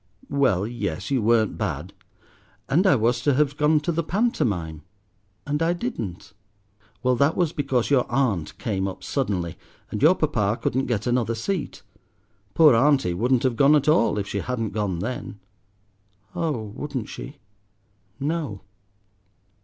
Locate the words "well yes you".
0.31-1.21